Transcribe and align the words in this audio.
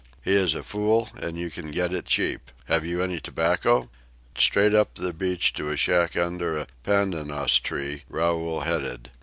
He 0.23 0.33
is 0.33 0.55
a 0.55 0.63
fool 0.63 1.09
and 1.21 1.37
you 1.37 1.51
can 1.51 1.69
get 1.69 1.93
it 1.93 2.05
cheap. 2.05 2.49
Have 2.65 2.83
you 2.83 3.03
any 3.03 3.19
tobacco?" 3.19 3.87
Straight 4.35 4.73
up 4.73 4.95
the 4.95 5.13
beach 5.13 5.53
to 5.53 5.69
a 5.69 5.77
shack 5.77 6.17
under 6.17 6.57
a 6.57 6.65
pandanus 6.81 7.57
tree 7.57 8.01
Raoul 8.09 8.61
headed. 8.61 9.11